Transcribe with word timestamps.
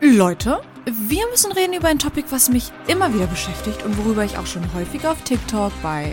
Leute, 0.00 0.60
wir 0.86 1.26
müssen 1.30 1.52
reden 1.52 1.72
über 1.72 1.88
ein 1.88 1.98
Topic, 1.98 2.26
was 2.30 2.48
mich 2.48 2.72
immer 2.88 3.14
wieder 3.14 3.26
beschäftigt 3.26 3.84
und 3.84 3.96
worüber 3.98 4.24
ich 4.24 4.36
auch 4.36 4.46
schon 4.46 4.74
häufig 4.74 5.06
auf 5.06 5.22
TikTok 5.22 5.72
bei 5.82 6.12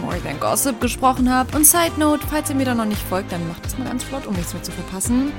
More 0.00 0.20
Than 0.22 0.38
Gossip 0.40 0.80
gesprochen 0.80 1.32
habe. 1.32 1.56
Und 1.56 1.64
Side 1.64 1.92
Note, 1.96 2.26
falls 2.26 2.50
ihr 2.50 2.56
mir 2.56 2.64
da 2.64 2.74
noch 2.74 2.84
nicht 2.84 3.02
folgt, 3.02 3.32
dann 3.32 3.46
macht 3.48 3.64
das 3.64 3.78
mal 3.78 3.88
ganz 3.88 4.04
flott, 4.04 4.26
um 4.26 4.34
nichts 4.34 4.52
mehr 4.52 4.62
zu 4.62 4.72
verpassen. 4.72 5.32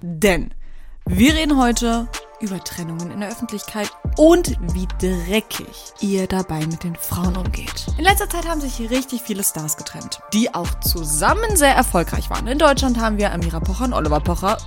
Denn 0.00 0.52
wir 1.06 1.34
reden 1.34 1.56
heute 1.56 2.08
über 2.40 2.62
Trennungen 2.62 3.12
in 3.12 3.20
der 3.20 3.30
Öffentlichkeit 3.30 3.90
und 4.16 4.56
wie 4.74 4.88
dreckig 4.98 5.92
ihr 6.00 6.26
dabei 6.26 6.66
mit 6.66 6.82
den 6.82 6.96
Frauen 6.96 7.36
umgeht. 7.36 7.86
In 7.98 8.04
letzter 8.04 8.28
Zeit 8.28 8.48
haben 8.48 8.60
sich 8.60 8.90
richtig 8.90 9.22
viele 9.22 9.44
Stars 9.44 9.76
getrennt, 9.76 10.20
die 10.32 10.52
auch 10.52 10.80
zusammen 10.80 11.56
sehr 11.56 11.74
erfolgreich 11.74 12.30
waren. 12.30 12.48
In 12.48 12.58
Deutschland 12.58 12.98
haben 12.98 13.18
wir 13.18 13.32
Amira 13.32 13.60
Pocher 13.60 13.84
und 13.84 13.92
Oliver 13.92 14.20
Pocher. 14.20 14.58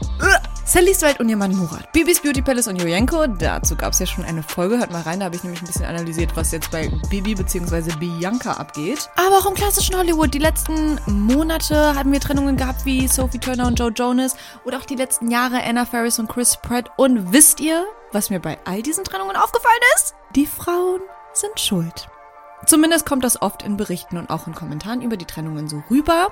Sally 0.68 0.96
Stride 0.96 1.20
und 1.20 1.30
ihr 1.30 1.38
Mann 1.38 1.56
Murat. 1.56 1.92
Bibis 1.92 2.20
Beauty 2.22 2.42
Palace 2.42 2.68
und 2.68 2.82
Jojenko. 2.82 3.28
Dazu 3.28 3.76
gab 3.76 3.94
es 3.94 4.00
ja 4.00 4.08
schon 4.08 4.26
eine 4.26 4.42
Folge. 4.42 4.80
Hört 4.80 4.92
mal 4.92 5.04
rein, 5.04 5.20
da 5.20 5.26
habe 5.26 5.36
ich 5.36 5.44
nämlich 5.44 5.62
ein 5.62 5.68
bisschen 5.68 5.86
analysiert, 5.86 6.36
was 6.36 6.52
jetzt 6.52 6.72
bei 6.72 6.90
Bibi 7.08 7.36
bzw. 7.36 7.96
Bianca 8.00 8.54
abgeht. 8.54 9.08
Aber 9.16 9.38
auch 9.38 9.46
im 9.46 9.54
klassischen 9.54 9.96
Hollywood. 9.96 10.34
Die 10.34 10.40
letzten 10.40 11.00
Monate 11.06 11.94
haben 11.94 12.12
wir 12.12 12.20
Trennungen 12.20 12.58
gehabt 12.58 12.84
wie 12.84 13.08
Sophie 13.08 13.38
Turner 13.38 13.68
und 13.68 13.78
Joe 13.78 13.92
Jonas. 13.92 14.36
Oder 14.64 14.80
auch 14.80 14.86
die 14.86 14.96
letzten 14.96 15.30
Jahre 15.30 15.64
Anna 15.64 15.86
Faris 15.86 16.18
und 16.18 16.30
Chris 16.30 16.58
Pratt. 16.58 16.90
Und 16.98 17.32
wisst 17.32 17.60
ihr, 17.60 17.86
was 18.12 18.32
mir 18.32 18.40
bei 18.40 18.58
all 18.66 18.82
diesen 18.82 19.04
Trennungen 19.04 19.36
aufgefallen 19.36 19.76
ist? 19.96 20.16
Die 20.36 20.48
Frauen 20.48 21.02
sind 21.34 21.60
schuld. 21.60 22.10
Zumindest 22.66 23.06
kommt 23.06 23.24
das 23.24 23.40
oft 23.40 23.62
in 23.62 23.78
Berichten 23.78 24.18
und 24.18 24.32
auch 24.32 24.48
in 24.48 24.56
Kommentaren 24.56 25.04
über 25.04 25.16
die 25.16 25.26
Trennungen 25.26 25.68
so 25.68 25.84
rüber. 25.92 26.30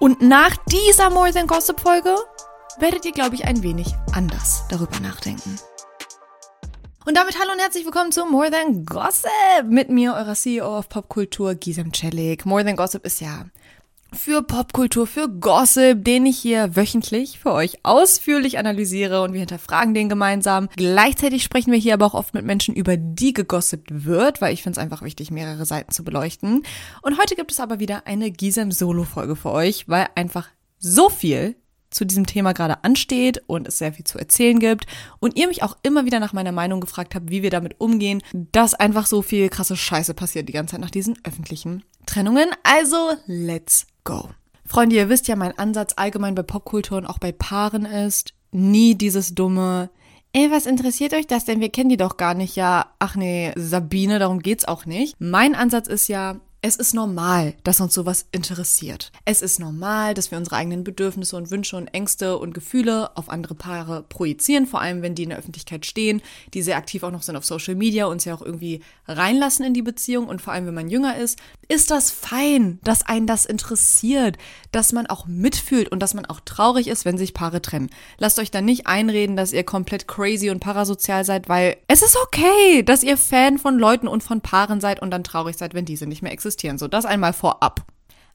Und 0.00 0.22
nach 0.22 0.56
dieser 0.66 1.08
More 1.08 1.32
Than 1.32 1.46
Gossip 1.46 1.78
Folge 1.78 2.16
werdet 2.78 3.04
ihr, 3.06 3.12
glaube 3.12 3.34
ich, 3.34 3.46
ein 3.46 3.62
wenig 3.62 3.94
anders 4.12 4.64
darüber 4.68 5.00
nachdenken. 5.00 5.58
Und 7.06 7.16
damit 7.16 7.38
hallo 7.40 7.52
und 7.52 7.60
herzlich 7.60 7.84
willkommen 7.84 8.12
zu 8.12 8.26
More 8.26 8.50
Than 8.50 8.84
Gossip 8.84 9.64
mit 9.68 9.88
mir, 9.88 10.14
eurer 10.14 10.34
CEO 10.34 10.78
of 10.78 10.88
Popkultur, 10.88 11.54
Gisem 11.54 11.92
Celik. 11.92 12.44
More 12.44 12.64
Than 12.64 12.76
Gossip 12.76 13.06
ist 13.06 13.20
ja 13.20 13.46
für 14.12 14.42
Popkultur, 14.42 15.06
für 15.06 15.28
Gossip, 15.28 16.04
den 16.04 16.26
ich 16.26 16.38
hier 16.38 16.76
wöchentlich 16.76 17.38
für 17.38 17.52
euch 17.52 17.78
ausführlich 17.82 18.58
analysiere 18.58 19.22
und 19.22 19.32
wir 19.32 19.40
hinterfragen 19.40 19.94
den 19.94 20.08
gemeinsam. 20.08 20.68
Gleichzeitig 20.76 21.44
sprechen 21.44 21.72
wir 21.72 21.78
hier 21.78 21.94
aber 21.94 22.06
auch 22.06 22.14
oft 22.14 22.34
mit 22.34 22.44
Menschen, 22.44 22.74
über 22.74 22.96
die 22.96 23.32
gegossipt 23.32 24.04
wird, 24.04 24.40
weil 24.40 24.52
ich 24.52 24.62
finde 24.62 24.78
es 24.78 24.82
einfach 24.82 25.02
wichtig, 25.02 25.30
mehrere 25.30 25.64
Seiten 25.64 25.92
zu 25.92 26.04
beleuchten. 26.04 26.62
Und 27.02 27.18
heute 27.18 27.36
gibt 27.36 27.52
es 27.52 27.60
aber 27.60 27.78
wieder 27.78 28.06
eine 28.06 28.30
Gisem 28.30 28.72
Solo-Folge 28.72 29.36
für 29.36 29.50
euch, 29.50 29.88
weil 29.88 30.08
einfach 30.14 30.48
so 30.78 31.08
viel 31.08 31.56
zu 31.90 32.04
diesem 32.04 32.26
Thema 32.26 32.52
gerade 32.52 32.84
ansteht 32.84 33.42
und 33.46 33.68
es 33.68 33.78
sehr 33.78 33.92
viel 33.92 34.04
zu 34.04 34.18
erzählen 34.18 34.58
gibt 34.58 34.86
und 35.20 35.36
ihr 35.36 35.48
mich 35.48 35.62
auch 35.62 35.76
immer 35.82 36.04
wieder 36.04 36.20
nach 36.20 36.32
meiner 36.32 36.52
Meinung 36.52 36.80
gefragt 36.80 37.14
habt, 37.14 37.30
wie 37.30 37.42
wir 37.42 37.50
damit 37.50 37.76
umgehen, 37.78 38.22
dass 38.32 38.74
einfach 38.74 39.06
so 39.06 39.22
viel 39.22 39.48
krasse 39.48 39.76
Scheiße 39.76 40.14
passiert 40.14 40.48
die 40.48 40.52
ganze 40.52 40.72
Zeit 40.72 40.80
nach 40.80 40.90
diesen 40.90 41.18
öffentlichen 41.24 41.84
Trennungen. 42.06 42.48
Also, 42.62 43.12
let's 43.26 43.86
go. 44.04 44.30
Freunde, 44.64 44.96
ihr 44.96 45.08
wisst 45.08 45.28
ja, 45.28 45.36
mein 45.36 45.56
Ansatz 45.58 45.94
allgemein 45.96 46.34
bei 46.34 46.42
Popkultur 46.42 46.98
und 46.98 47.06
auch 47.06 47.18
bei 47.18 47.32
Paaren 47.32 47.84
ist, 47.84 48.34
nie 48.50 48.96
dieses 48.96 49.34
dumme, 49.34 49.90
ey, 50.32 50.50
was 50.50 50.66
interessiert 50.66 51.14
euch 51.14 51.26
das 51.26 51.44
denn? 51.44 51.60
Wir 51.60 51.70
kennen 51.70 51.88
die 51.88 51.96
doch 51.96 52.16
gar 52.16 52.34
nicht. 52.34 52.56
Ja, 52.56 52.92
ach 52.98 53.16
nee, 53.16 53.52
Sabine, 53.56 54.18
darum 54.18 54.40
geht's 54.40 54.66
auch 54.66 54.84
nicht. 54.84 55.14
Mein 55.18 55.54
Ansatz 55.54 55.88
ist 55.88 56.08
ja, 56.08 56.40
es 56.62 56.76
ist 56.76 56.94
normal, 56.94 57.54
dass 57.64 57.80
uns 57.80 57.94
sowas 57.94 58.26
interessiert. 58.32 59.12
Es 59.24 59.42
ist 59.42 59.60
normal, 59.60 60.14
dass 60.14 60.30
wir 60.30 60.38
unsere 60.38 60.56
eigenen 60.56 60.84
Bedürfnisse 60.84 61.36
und 61.36 61.50
Wünsche 61.50 61.76
und 61.76 61.86
Ängste 61.88 62.38
und 62.38 62.54
Gefühle 62.54 63.16
auf 63.16 63.28
andere 63.28 63.54
Paare 63.54 64.04
projizieren, 64.08 64.66
vor 64.66 64.80
allem 64.80 65.02
wenn 65.02 65.14
die 65.14 65.24
in 65.24 65.28
der 65.28 65.38
Öffentlichkeit 65.38 65.86
stehen, 65.86 66.22
die 66.54 66.62
sehr 66.62 66.76
aktiv 66.76 67.02
auch 67.02 67.10
noch 67.10 67.22
sind 67.22 67.36
auf 67.36 67.44
Social 67.44 67.74
Media 67.74 68.06
und 68.06 68.22
sie 68.22 68.32
auch 68.32 68.42
irgendwie 68.42 68.80
reinlassen 69.06 69.64
in 69.64 69.74
die 69.74 69.82
Beziehung 69.82 70.26
und 70.26 70.40
vor 70.40 70.52
allem 70.52 70.66
wenn 70.66 70.74
man 70.74 70.88
jünger 70.88 71.16
ist, 71.16 71.38
ist 71.68 71.90
das 71.90 72.10
fein, 72.10 72.80
dass 72.82 73.04
einen 73.04 73.26
das 73.26 73.44
interessiert, 73.44 74.36
dass 74.72 74.92
man 74.92 75.06
auch 75.06 75.26
mitfühlt 75.26 75.90
und 75.90 76.00
dass 76.00 76.14
man 76.14 76.26
auch 76.26 76.40
traurig 76.40 76.88
ist, 76.88 77.04
wenn 77.04 77.18
sich 77.18 77.34
Paare 77.34 77.62
trennen. 77.62 77.90
Lasst 78.18 78.38
euch 78.38 78.50
dann 78.50 78.64
nicht 78.64 78.86
einreden, 78.86 79.36
dass 79.36 79.52
ihr 79.52 79.64
komplett 79.64 80.08
crazy 80.08 80.50
und 80.50 80.60
parasozial 80.60 81.24
seid, 81.24 81.48
weil 81.48 81.76
es 81.86 82.02
ist 82.02 82.16
okay, 82.16 82.82
dass 82.82 83.02
ihr 83.02 83.16
Fan 83.16 83.58
von 83.58 83.78
Leuten 83.78 84.08
und 84.08 84.22
von 84.22 84.40
Paaren 84.40 84.80
seid 84.80 85.00
und 85.00 85.10
dann 85.10 85.22
traurig 85.22 85.56
seid, 85.56 85.74
wenn 85.74 85.84
diese 85.84 86.06
nicht 86.06 86.22
mehr 86.22 86.32
existieren 86.32 86.45
existieren. 86.46 86.78
So, 86.78 86.88
das 86.88 87.04
einmal 87.04 87.32
vorab. 87.32 87.84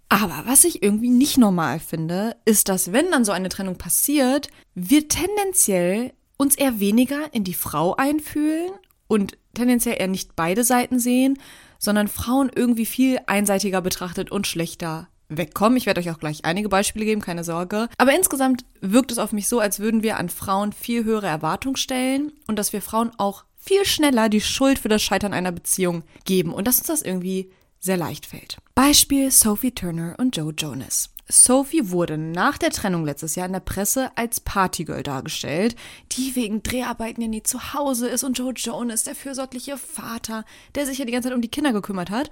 Aber 0.10 0.44
was 0.46 0.66
ich 0.66 0.84
irgendwie 0.84 1.10
nicht 1.10 1.38
normal 1.38 1.80
finde, 1.80 2.36
ist, 2.44 2.68
dass 2.68 2.92
wenn 2.92 3.10
dann 3.12 3.24
so 3.24 3.32
eine 3.32 3.50
Trennung 3.50 3.78
passiert, 3.78 4.50
wir 4.76 5.08
tendenziell 5.08 6.12
uns 6.36 6.56
eher 6.56 6.80
weniger 6.80 7.34
in 7.34 7.46
die 7.46 7.54
Frau 7.54 7.96
einfühlen 7.96 8.72
und 9.08 9.38
tendenziell 9.54 9.96
eher 10.00 10.08
nicht 10.08 10.36
beide 10.36 10.64
Seiten 10.66 11.00
sehen, 11.00 11.40
sondern 11.80 12.10
Frauen 12.10 12.52
irgendwie 12.54 12.86
viel 12.86 13.20
einseitiger 13.26 13.82
betrachtet 13.82 14.32
und 14.32 14.48
schlechter 14.48 15.08
wegkommen. 15.30 15.78
Ich 15.78 15.86
werde 15.86 16.02
euch 16.02 16.12
auch 16.12 16.20
gleich 16.20 16.44
einige 16.44 16.68
Beispiele 16.68 17.06
geben, 17.06 17.22
keine 17.22 17.46
Sorge. 17.46 17.88
Aber 17.98 18.14
insgesamt 18.14 18.66
wirkt 18.82 19.14
es 19.14 19.18
auf 19.18 19.32
mich 19.32 19.48
so, 19.48 19.62
als 19.62 19.80
würden 19.80 20.04
wir 20.04 20.18
an 20.18 20.28
Frauen 20.28 20.74
viel 20.74 21.06
höhere 21.06 21.28
Erwartungen 21.28 21.78
stellen 21.78 22.34
und 22.48 22.60
dass 22.60 22.74
wir 22.74 22.82
Frauen 22.82 23.12
auch 23.18 23.46
viel 23.56 23.86
schneller 23.86 24.28
die 24.28 24.42
Schuld 24.42 24.80
für 24.80 24.90
das 24.90 25.02
Scheitern 25.02 25.34
einer 25.34 25.52
Beziehung 25.54 26.04
geben 26.26 26.54
und 26.54 26.68
dass 26.68 26.80
uns 26.80 26.88
das 26.88 27.02
irgendwie 27.02 27.52
sehr 27.82 27.98
leicht 27.98 28.26
fällt. 28.26 28.58
Beispiel 28.76 29.32
Sophie 29.32 29.72
Turner 29.72 30.16
und 30.18 30.38
Joe 30.38 30.54
Jonas. 30.58 31.10
Sophie 31.28 31.90
wurde 31.90 32.18
nach 32.18 32.58
der 32.58 32.72
Trennung 32.72 33.06
letztes 33.06 33.36
Jahr 33.36 33.48
in 33.48 33.54
der 33.54 33.62
Presse 33.62 34.12
als 34.16 34.40
Partygirl 34.40 35.04
dargestellt, 35.04 35.76
die 36.12 36.36
wegen 36.36 36.62
Dreharbeiten 36.62 37.22
ja 37.22 37.28
nie 37.28 37.44
zu 37.44 37.74
Hause 37.74 38.08
ist 38.10 38.24
und 38.24 38.38
Joe 38.38 38.54
Jonas, 38.54 39.04
der 39.04 39.16
fürsorgliche 39.16 39.78
Vater, 39.78 40.46
der 40.76 40.86
sich 40.86 40.98
ja 40.98 41.06
die 41.06 41.12
ganze 41.12 41.30
Zeit 41.30 41.36
um 41.36 41.42
die 41.42 41.48
Kinder 41.48 41.74
gekümmert 41.74 42.10
hat. 42.10 42.30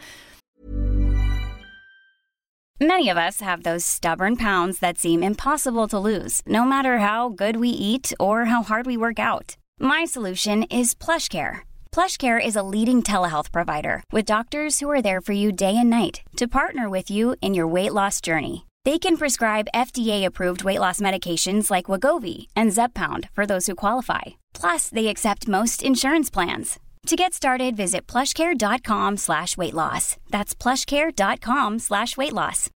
Many 2.82 3.12
of 3.12 3.18
us 3.18 3.42
have 3.42 3.64
those 3.64 3.86
stubborn 3.86 4.38
pounds 4.38 4.80
that 4.80 4.98
seem 4.98 5.22
impossible 5.22 5.88
to 5.88 6.00
lose, 6.00 6.42
no 6.46 6.64
matter 6.64 7.00
how 7.00 7.30
good 7.30 7.60
we 7.60 7.68
eat 7.68 8.14
or 8.20 8.46
how 8.46 8.64
hard 8.64 8.86
we 8.86 8.98
work 8.98 9.20
out. 9.20 9.58
My 9.80 10.06
solution 10.06 10.64
is 10.64 10.96
PlushCare. 10.96 11.69
PlushCare 12.00 12.40
is 12.40 12.56
a 12.56 12.64
leading 12.64 13.04
telehealth 13.04 13.52
provider 13.52 14.04
with 14.14 14.34
doctors 14.34 14.80
who 14.80 14.90
are 14.90 15.02
there 15.02 15.20
for 15.20 15.34
you 15.34 15.52
day 15.52 15.76
and 15.76 15.90
night 15.90 16.22
to 16.38 16.48
partner 16.48 16.90
with 16.90 17.12
you 17.12 17.36
in 17.42 17.54
your 17.54 17.68
weight 17.68 17.92
loss 17.92 18.22
journey. 18.22 18.66
They 18.86 19.00
can 19.00 19.18
prescribe 19.18 19.74
FDA-approved 19.76 20.64
weight 20.64 20.80
loss 20.80 21.02
medications 21.02 21.70
like 21.70 21.92
Wagovi 21.92 22.48
and 22.56 22.72
Zepbound 22.72 23.28
for 23.32 23.46
those 23.46 23.68
who 23.68 23.76
qualify. 23.76 24.40
Plus, 24.54 24.88
they 24.88 25.08
accept 25.08 25.50
most 25.50 25.84
insurance 25.84 26.30
plans. 26.30 26.80
To 27.08 27.18
get 27.18 27.34
started, 27.34 27.76
visit 27.76 28.08
plushcare.com 28.08 29.18
slash 29.18 29.58
weight 29.58 29.74
loss. 29.74 30.16
That's 30.30 30.56
plushcare.com 30.56 31.80
slash 31.80 32.16
weight 32.16 32.34
loss. 32.34 32.70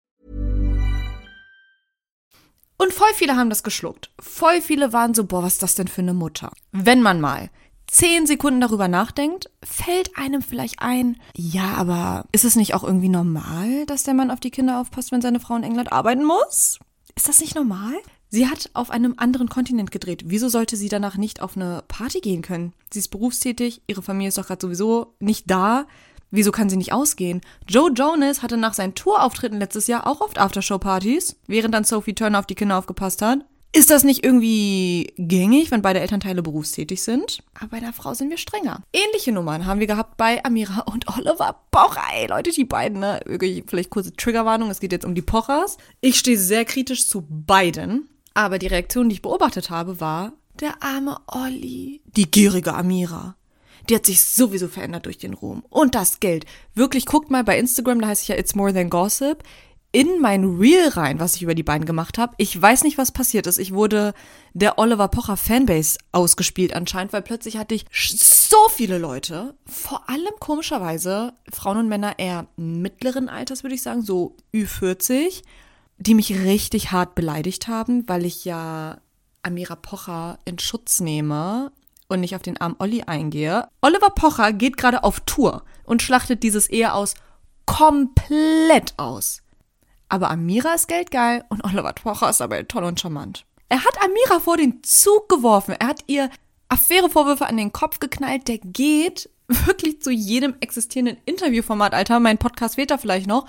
Und 2.76 2.92
voll 2.92 3.14
viele 3.14 3.38
haben 3.38 3.50
das 3.50 3.64
geschluckt. 3.64 4.10
Voll 4.20 4.60
viele 4.60 4.92
waren 4.92 5.14
so, 5.14 5.24
boah, 5.24 5.44
was 5.44 5.54
ist 5.54 5.64
das 5.64 5.76
denn 5.76 5.88
für 5.88 6.02
eine 6.02 6.14
Mutter? 6.14 6.52
Wenn 6.74 7.02
man 7.02 7.22
mal 7.22 7.50
zehn 7.94 8.26
Sekunden 8.26 8.60
darüber 8.60 8.88
nachdenkt, 8.88 9.50
fällt 9.64 10.18
einem 10.18 10.42
vielleicht 10.42 10.82
ein, 10.82 11.18
ja, 11.36 11.76
aber 11.76 12.26
ist 12.32 12.44
es 12.44 12.56
nicht 12.56 12.74
auch 12.74 12.84
irgendwie 12.84 13.10
normal, 13.10 13.86
dass 13.86 14.04
der 14.04 14.16
Mann 14.16 14.32
auf 14.32 14.40
die 14.40 14.52
Kinder 14.52 14.82
aufpasst, 14.82 15.12
wenn 15.12 15.22
seine 15.22 15.40
Frau 15.40 15.56
in 15.56 15.64
England 15.64 15.94
arbeiten 15.94 16.26
muss? 16.26 16.80
Ist 17.16 17.30
das 17.30 17.40
nicht 17.40 17.56
normal? 17.56 17.94
Sie 18.30 18.48
hat 18.48 18.72
auf 18.74 18.90
einem 18.90 19.14
anderen 19.18 19.48
Kontinent 19.48 19.92
gedreht. 19.92 20.24
Wieso 20.26 20.50
sollte 20.50 20.76
sie 20.76 20.90
danach 20.90 21.18
nicht 21.18 21.40
auf 21.40 21.56
eine 21.56 21.84
Party 21.88 22.20
gehen 22.20 22.42
können? 22.42 22.74
Sie 22.92 22.98
ist 22.98 23.10
berufstätig, 23.10 23.84
ihre 23.86 24.02
Familie 24.02 24.30
ist 24.30 24.40
doch 24.40 24.48
gerade 24.48 24.66
sowieso 24.66 25.14
nicht 25.20 25.50
da. 25.52 25.86
Wieso 26.32 26.52
kann 26.52 26.68
sie 26.68 26.78
nicht 26.78 26.94
ausgehen? 26.94 27.42
Joe 27.68 27.92
Jonas 27.94 28.42
hatte 28.42 28.58
nach 28.58 28.74
seinen 28.74 28.96
Tourauftritten 28.96 29.60
letztes 29.60 29.86
Jahr 29.86 30.08
auch 30.08 30.20
oft 30.20 30.40
Aftershow-Partys, 30.40 31.36
während 31.46 31.76
dann 31.76 31.84
Sophie 31.84 32.16
Turner 32.16 32.40
auf 32.40 32.48
die 32.48 32.56
Kinder 32.56 32.80
aufgepasst 32.80 33.22
hat. 33.22 33.46
Ist 33.76 33.90
das 33.90 34.04
nicht 34.04 34.24
irgendwie 34.24 35.14
gängig, 35.18 35.72
wenn 35.72 35.82
beide 35.82 36.00
Elternteile 36.00 36.44
berufstätig 36.44 37.02
sind? 37.02 37.42
Aber 37.56 37.70
bei 37.70 37.78
einer 37.78 37.92
Frau 37.92 38.14
sind 38.14 38.30
wir 38.30 38.38
strenger. 38.38 38.84
Ähnliche 38.94 39.32
Nummern 39.32 39.66
haben 39.66 39.80
wir 39.80 39.88
gehabt 39.88 40.16
bei 40.16 40.46
Amira 40.46 40.82
und 40.82 41.08
Oliver 41.08 41.60
Pocher. 41.72 42.04
Ey, 42.14 42.28
Leute, 42.28 42.52
die 42.52 42.66
beiden, 42.66 43.00
ne? 43.00 43.20
Wirklich, 43.26 43.64
vielleicht 43.66 43.90
kurze 43.90 44.14
Triggerwarnung, 44.16 44.70
es 44.70 44.80
geht 44.80 44.92
jetzt 44.92 45.06
um 45.06 45.16
die 45.16 45.24
Pochers. 45.24 45.78
Ich 46.02 46.20
stehe 46.20 46.38
sehr 46.38 46.66
kritisch 46.66 47.08
zu 47.08 47.26
beiden. 47.28 48.10
Aber 48.36 48.60
die 48.60 48.68
Reaktion, 48.68 49.10
die 49.10 49.16
ich 49.16 49.22
beobachtet 49.24 49.72
habe, 49.72 50.00
war, 50.00 50.34
der 50.60 50.84
arme 50.84 51.18
Olli. 51.26 52.02
Die 52.16 52.30
gierige 52.30 52.76
Amira. 52.76 53.36
Die 53.90 53.96
hat 53.96 54.06
sich 54.06 54.22
sowieso 54.22 54.68
verändert 54.68 55.08
durch 55.08 55.18
den 55.18 55.34
Ruhm. 55.34 55.64
Und 55.70 55.96
das 55.96 56.20
Geld. 56.20 56.46
Wirklich, 56.76 57.08
guckt 57.08 57.32
mal 57.32 57.44
bei 57.44 57.58
Instagram, 57.58 58.02
da 58.02 58.08
heißt 58.10 58.22
ich 58.22 58.28
ja 58.30 58.38
It's 58.38 58.54
More 58.54 58.72
Than 58.72 58.92
Gossip 58.92 59.44
in 59.94 60.20
mein 60.20 60.44
Reel 60.58 60.90
rein, 60.90 61.20
was 61.20 61.36
ich 61.36 61.44
über 61.44 61.54
die 61.54 61.64
beiden 61.64 61.86
gemacht 61.86 62.18
habe. 62.18 62.34
Ich 62.38 62.60
weiß 62.60 62.84
nicht, 62.84 62.98
was 62.98 63.12
passiert 63.12 63.46
ist. 63.46 63.60
Ich 63.60 63.74
wurde 63.74 64.14
der 64.54 64.80
Oliver 64.80 65.08
Pocher 65.08 65.38
Fanbase 65.38 66.00
ausgespielt 66.12 66.74
anscheinend, 66.74 67.14
weil 67.14 67.22
plötzlich 67.22 67.58
hatte 67.58 67.76
ich 67.76 67.86
so 67.92 68.58
viele 68.70 68.98
Leute, 68.98 69.54
vor 69.68 70.10
allem 70.10 70.34
komischerweise 70.40 71.34
Frauen 71.52 71.78
und 71.78 71.90
Männer 71.90 72.18
eher 72.18 72.48
mittleren 72.58 73.30
Alters, 73.30 73.64
würde 73.64 73.76
ich 73.76 73.84
sagen, 73.84 74.02
so 74.02 74.36
Ü40, 74.52 75.44
die 76.00 76.16
mich 76.16 76.40
richtig 76.40 76.92
hart 76.92 77.14
beleidigt 77.14 77.68
haben, 77.68 78.10
weil 78.10 78.26
ich 78.26 78.46
ja 78.46 78.98
Amira 79.44 79.76
Pocher 79.76 80.40
in 80.46 80.58
Schutz 80.58 81.02
nehme 81.02 81.72
und 82.08 82.20
nicht 82.20 82.36
auf 82.36 82.42
den 82.42 82.60
armen 82.60 82.78
Olli 82.80 83.04
eingehe. 83.04 83.68
Oliver 83.82 84.10
Pocher 84.10 84.54
geht 84.54 84.78
gerade 84.78 85.04
auf 85.04 85.20
Tour 85.20 85.64
und 85.84 86.02
schlachtet 86.02 86.42
dieses 86.42 86.68
Ehe 86.68 86.94
aus 86.94 87.14
komplett 87.68 88.96
aus. 88.98 89.43
Aber 90.14 90.30
Amira 90.30 90.76
ist 90.76 90.88
geldgeil 90.88 91.44
und 91.50 91.64
Oliver 91.64 91.92
Pocher 91.94 92.30
ist 92.30 92.40
aber 92.40 92.68
toll 92.68 92.84
und 92.84 93.00
charmant. 93.00 93.48
Er 93.70 93.84
hat 93.84 93.98
Amira 94.00 94.40
vor 94.40 94.58
den 94.58 94.84
Zug 94.84 95.28
geworfen. 95.28 95.76
Er 95.80 95.88
hat 95.88 96.04
ihr 96.06 96.30
Affärevorwürfe 96.70 97.48
an 97.48 97.58
den 97.58 97.74
Kopf 97.74 97.98
geknallt. 97.98 98.48
Der 98.48 98.60
geht 98.60 99.32
wirklich 99.48 100.04
zu 100.04 100.12
jedem 100.12 100.54
existierenden 100.60 101.18
Interviewformat, 101.26 101.96
Alter. 101.96 102.20
Mein 102.20 102.38
Podcast 102.38 102.78
wird 102.78 102.92
da 102.92 103.00
vielleicht 103.00 103.26
noch 103.26 103.48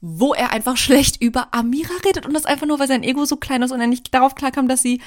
wo 0.00 0.34
er 0.34 0.52
einfach 0.52 0.76
schlecht 0.76 1.20
über 1.20 1.48
Amira 1.52 1.94
redet 2.04 2.26
und 2.26 2.34
das 2.34 2.46
einfach 2.46 2.66
nur, 2.66 2.78
weil 2.78 2.86
sein 2.86 3.02
Ego 3.02 3.24
so 3.24 3.36
klein 3.36 3.62
ist 3.62 3.72
und 3.72 3.80
er 3.80 3.88
nicht 3.88 4.14
darauf 4.14 4.36
klarkam, 4.36 4.68
dass 4.68 4.82
sie 4.82 5.00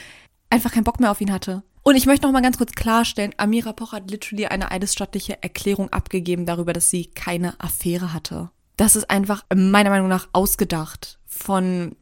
einfach 0.50 0.74
keinen 0.74 0.84
Bock 0.84 1.00
mehr 1.00 1.12
auf 1.12 1.22
ihn 1.22 1.32
hatte. 1.32 1.64
Und 1.84 1.96
ich 1.96 2.08
möchte 2.08 2.26
noch 2.26 2.34
mal 2.34 2.42
ganz 2.42 2.58
kurz 2.58 2.74
klarstellen, 2.74 3.34
Amira 3.38 3.72
Poch 3.72 3.94
hat 3.94 4.12
literally 4.12 4.48
eine 4.48 4.72
eidesstattliche 4.72 5.42
Erklärung 5.42 5.90
abgegeben 5.90 6.46
darüber, 6.46 6.74
dass 6.74 6.90
sie 6.90 7.06
keine 7.06 7.58
Affäre 7.62 8.12
hatte. 8.14 8.50
Das 8.80 8.96
ist 8.96 9.10
einfach 9.10 9.44
meiner 9.54 9.90
Meinung 9.90 10.08
nach 10.08 10.30
ausgedacht 10.32 11.20
von 11.28 11.98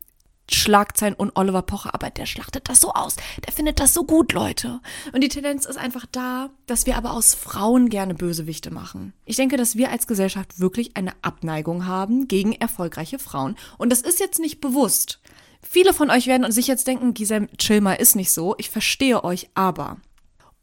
Schlagzeilen 0.47 1.15
und 1.15 1.35
Oliver 1.35 1.63
Pocher, 1.63 1.95
aber 1.95 2.11
der 2.11 2.27
schlachtet 2.27 2.69
das 2.69 2.81
so 2.81 2.91
aus. 2.93 3.15
Der 3.43 3.51
findet 3.51 3.79
das 3.79 3.95
so 3.95 4.03
gut, 4.03 4.31
Leute. 4.31 4.79
Und 5.11 5.21
die 5.23 5.27
Tendenz 5.27 5.65
ist 5.65 5.77
einfach 5.77 6.05
da, 6.11 6.51
dass 6.67 6.85
wir 6.85 6.95
aber 6.95 7.13
aus 7.13 7.33
Frauen 7.33 7.89
gerne 7.89 8.13
Bösewichte 8.13 8.69
machen. 8.69 9.13
Ich 9.25 9.37
denke, 9.37 9.57
dass 9.57 9.75
wir 9.75 9.89
als 9.89 10.05
Gesellschaft 10.05 10.59
wirklich 10.59 10.95
eine 10.95 11.13
Abneigung 11.23 11.87
haben 11.87 12.27
gegen 12.27 12.53
erfolgreiche 12.53 13.17
Frauen. 13.17 13.55
Und 13.79 13.91
das 13.91 14.01
ist 14.01 14.19
jetzt 14.19 14.39
nicht 14.39 14.61
bewusst. 14.61 15.19
Viele 15.67 15.95
von 15.95 16.11
euch 16.11 16.27
werden 16.27 16.51
sich 16.51 16.67
jetzt 16.67 16.85
denken, 16.85 17.15
Giselle, 17.15 17.47
chill 17.57 17.81
mal, 17.81 17.93
ist 17.93 18.15
nicht 18.15 18.31
so. 18.31 18.53
Ich 18.59 18.69
verstehe 18.69 19.23
euch, 19.23 19.49
aber 19.55 19.97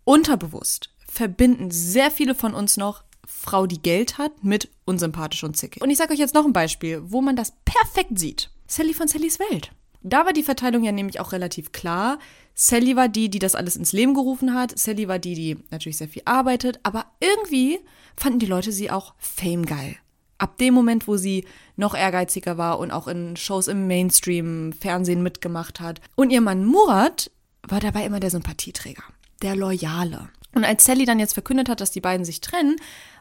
unterbewusst 0.05 0.91
verbinden 1.09 1.71
sehr 1.71 2.11
viele 2.11 2.35
von 2.37 2.55
uns 2.55 2.77
noch 2.77 3.03
Frau, 3.26 3.67
die 3.67 3.81
Geld 3.81 4.19
hat, 4.19 4.44
mit 4.44 4.69
unsympathisch 4.85 5.44
und 5.44 5.56
zickig. 5.56 5.82
Und 5.82 5.91
ich 5.91 5.99
sage 5.99 6.12
euch 6.12 6.19
jetzt 6.19 6.35
noch 6.35 6.44
ein 6.44 6.53
Beispiel, 6.53 7.03
wo 7.05 7.21
man 7.21 7.37
das 7.37 7.55
perfekt 7.65 8.19
sieht. 8.19 8.50
Sally 8.67 8.94
von 8.94 9.09
Sallys 9.09 9.38
Welt. 9.38 9.71
Da 10.03 10.26
war 10.26 10.32
die 10.35 10.43
Verteilung 10.43 10.85
ja 10.85 10.93
nämlich 10.93 11.19
auch 11.19 11.32
relativ 11.32 11.73
klar. 11.73 12.19
Sally 12.55 12.94
war 12.94 13.09
die, 13.09 13.31
die 13.31 13.38
das 13.38 13.55
alles 13.55 13.76
ins 13.76 13.93
Leben 13.93 14.15
gerufen 14.15 14.55
hat. 14.55 14.79
Sally 14.79 15.09
war 15.09 15.19
die, 15.19 15.35
die 15.35 15.56
natürlich 15.71 15.97
sehr 15.97 16.09
viel 16.09 16.23
arbeitet. 16.26 16.79
Aber 16.82 17.06
irgendwie 17.21 17.79
fanden 18.17 18.38
die 18.38 18.47
Leute 18.47 18.71
sie 18.71 18.91
auch 18.91 19.15
Fame 19.19 19.65
geil. 19.65 19.97
Ab 20.37 20.59
dem 20.59 20.75
Moment, 20.75 21.09
wo 21.09 21.17
sie 21.17 21.47
noch 21.77 21.94
ehrgeiziger 21.94 22.59
war 22.59 22.79
und 22.79 22.91
auch 22.91 23.09
in 23.09 23.37
Shows 23.37 23.67
im 23.67 23.87
Mainstream, 23.87 24.73
Fernsehen 24.73 25.23
mitgemacht 25.23 25.81
hat. 25.81 26.00
Und 26.17 26.31
ihr 26.31 26.41
Mann 26.41 26.65
Murat 26.67 27.31
war 27.62 27.81
dabei 27.81 28.05
immer 28.05 28.20
der 28.20 28.31
Sympathieträger, 28.31 29.05
der 29.43 29.56
Loyale. 29.56 30.29
Und 30.55 30.65
als 30.65 30.85
Sally 30.85 31.05
dann 31.05 31.19
jetzt 31.19 31.35
verkündet 31.35 31.69
hat, 31.69 31.81
dass 31.81 31.91
die 31.91 32.01
beiden 32.01 32.25
sich 32.25 32.41
trennen, 32.41 32.77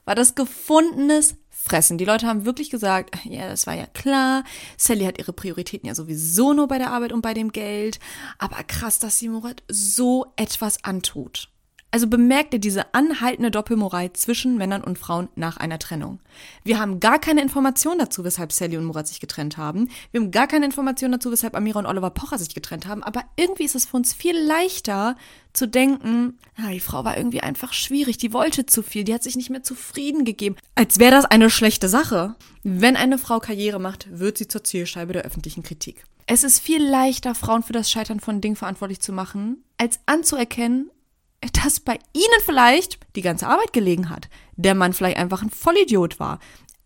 war 0.06 0.16
das 0.16 0.36
gefundenes 0.36 1.36
Fressen. 1.50 1.98
Die 1.98 2.06
Leute 2.06 2.28
haben 2.28 2.46
wirklich 2.46 2.70
gesagt, 2.70 3.16
ja, 3.24 3.48
das 3.48 3.68
war 3.68 3.74
ja 3.74 3.86
klar. 3.86 4.44
Sally 4.78 5.06
hat 5.06 5.18
ihre 5.18 5.34
Prioritäten 5.34 5.88
ja 5.88 5.96
sowieso 5.96 6.54
nur 6.54 6.68
bei 6.68 6.78
der 6.78 6.92
Arbeit 6.92 7.14
und 7.14 7.22
bei 7.22 7.34
dem 7.34 7.52
Geld. 7.52 8.00
Aber 8.38 8.64
krass, 8.64 9.00
dass 9.00 9.20
sie 9.20 9.30
Murat 9.30 9.64
so 9.70 10.34
etwas 10.36 10.84
antut. 10.84 11.53
Also 11.94 12.08
bemerkt 12.08 12.56
ihr 12.56 12.60
diese 12.60 12.92
anhaltende 12.96 13.52
Doppelmoral 13.52 14.14
zwischen 14.14 14.58
Männern 14.58 14.84
und 14.84 14.98
Frauen 14.98 15.30
nach 15.36 15.58
einer 15.58 15.78
Trennung. 15.78 16.20
Wir 16.64 16.80
haben 16.80 17.00
gar 17.00 17.20
keine 17.20 17.44
Information 17.44 18.00
dazu, 18.00 18.24
weshalb 18.24 18.52
Sally 18.52 18.78
und 18.78 18.86
Murat 18.86 19.08
sich 19.08 19.20
getrennt 19.20 19.58
haben. 19.58 19.90
Wir 20.12 20.20
haben 20.20 20.32
gar 20.32 20.48
keine 20.48 20.66
Information 20.66 21.12
dazu, 21.12 21.32
weshalb 21.32 21.56
Amira 21.56 21.78
und 21.78 21.86
Oliver 21.86 22.10
Pocher 22.10 22.40
sich 22.40 22.56
getrennt 22.56 22.88
haben. 22.88 23.04
Aber 23.04 23.22
irgendwie 23.36 23.66
ist 23.66 23.76
es 23.76 23.86
für 23.86 23.98
uns 23.98 24.12
viel 24.12 24.36
leichter 24.36 25.16
zu 25.54 25.68
denken, 25.68 26.40
ja, 26.58 26.72
die 26.72 26.80
Frau 26.80 27.06
war 27.06 27.16
irgendwie 27.16 27.42
einfach 27.42 27.74
schwierig, 27.74 28.18
die 28.18 28.34
wollte 28.34 28.66
zu 28.66 28.82
viel, 28.82 29.04
die 29.04 29.14
hat 29.14 29.22
sich 29.22 29.36
nicht 29.36 29.52
mehr 29.52 29.62
zufrieden 29.62 30.26
gegeben. 30.26 30.56
Als 30.74 30.98
wäre 30.98 31.12
das 31.12 31.26
eine 31.26 31.52
schlechte 31.52 31.90
Sache. 31.90 32.34
Wenn 32.64 32.96
eine 32.96 33.20
Frau 33.20 33.38
Karriere 33.38 33.80
macht, 33.80 34.08
wird 34.10 34.40
sie 34.40 34.48
zur 34.48 34.64
Zielscheibe 34.64 35.14
der 35.14 35.26
öffentlichen 35.26 35.62
Kritik. 35.62 36.06
Es 36.26 36.44
ist 36.44 36.58
viel 36.58 36.84
leichter, 36.84 37.36
Frauen 37.36 37.62
für 37.62 37.74
das 37.74 37.92
Scheitern 37.92 38.20
von 38.20 38.42
Dingen 38.42 38.56
verantwortlich 38.56 39.00
zu 39.00 39.12
machen, 39.12 39.64
als 39.78 40.00
anzuerkennen, 40.08 40.90
dass 41.52 41.80
bei 41.80 42.00
ihnen 42.14 42.42
vielleicht 42.46 43.00
die 43.16 43.22
ganze 43.22 43.48
Arbeit 43.48 43.74
gelegen 43.74 44.10
hat. 44.10 44.30
Der 44.56 44.76
Mann 44.76 44.94
vielleicht 44.94 45.18
einfach 45.18 45.42
ein 45.42 45.50
Vollidiot 45.50 46.20
war. 46.20 46.40